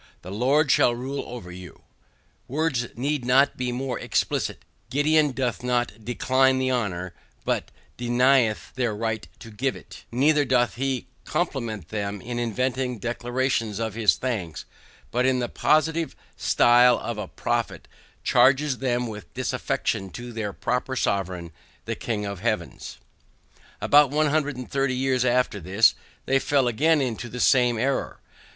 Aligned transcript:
THE 0.23 0.31
LORD 0.31 0.71
SHALL 0.71 0.95
RULE 0.95 1.23
OVER 1.27 1.51
YOU. 1.51 1.83
Words 2.47 2.87
need 2.97 3.23
not 3.23 3.55
be 3.55 3.71
more 3.71 3.99
explicit; 3.99 4.65
Gideon 4.89 5.31
doth 5.31 5.61
not 5.63 6.03
DECLINE 6.03 6.57
the 6.57 6.71
honor, 6.71 7.13
but 7.45 7.69
denieth 7.97 8.73
their 8.73 8.95
right 8.95 9.27
to 9.37 9.51
give 9.51 9.75
it; 9.75 10.05
neither 10.11 10.43
doth 10.43 10.73
he 10.73 11.05
compliment 11.23 11.89
them 11.89 12.17
with 12.17 12.25
invented 12.29 12.99
declarations 12.99 13.77
of 13.77 13.93
his 13.93 14.15
thanks, 14.15 14.65
but 15.11 15.27
in 15.27 15.37
the 15.37 15.47
positive 15.47 16.15
stile 16.35 16.97
of 16.97 17.19
a 17.19 17.27
prophet 17.27 17.87
charges 18.23 18.79
them 18.79 19.05
with 19.05 19.31
disaffection 19.35 20.09
to 20.09 20.33
their 20.33 20.51
proper 20.51 20.95
Sovereign, 20.95 21.51
the 21.85 21.93
King 21.93 22.25
of 22.25 22.39
heaven. 22.39 22.79
About 23.79 24.09
one 24.09 24.31
hundred 24.31 24.57
and 24.57 24.67
thirty 24.67 24.95
years 24.95 25.23
after 25.23 25.59
this, 25.59 25.93
they 26.25 26.39
fell 26.39 26.67
again 26.67 27.01
into 27.01 27.29
the 27.29 27.39
same 27.39 27.77
error. 27.77 28.19